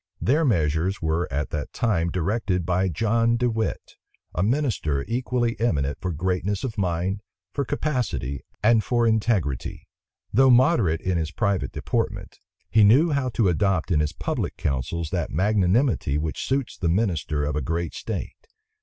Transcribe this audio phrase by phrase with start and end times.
[0.19, 3.97] Their measures were at that time directed by John de Wit,
[4.33, 7.21] a minister equally eminent for greatness of mind,
[7.53, 9.87] for capacity, and for integrity.
[10.33, 12.39] Though moderate in his private deportment,
[12.71, 17.45] he knew how to adopt in his public counsels that magnanimity which suits the minister
[17.45, 18.47] of a great state.